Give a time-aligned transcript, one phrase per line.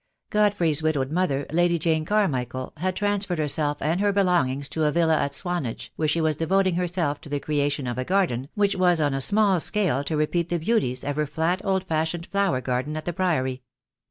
[0.31, 5.15] Godfrey's widowed mother, Lady Jane Carmichael, had transferred herself and her belongings to a villa
[5.15, 8.99] at Swanage, where she was devoting herself to the creation of a garden, which was
[8.99, 12.97] on a small scale to repeat the beauties of her flat old fashioned flower garden
[12.97, 13.61] at the Priory.